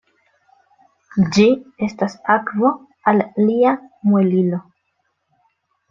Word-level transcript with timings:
Ĝi 1.35 1.45
estas 1.89 2.17
akvo 2.37 2.73
al 3.13 3.23
lia 3.47 3.79
muelilo. 4.11 4.65